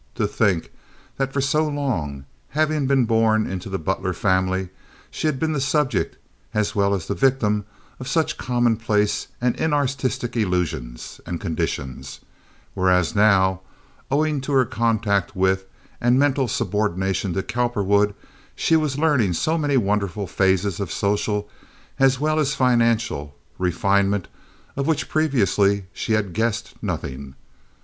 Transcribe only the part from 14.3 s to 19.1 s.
to her contact with, and mental subordination to Cowperwood, she was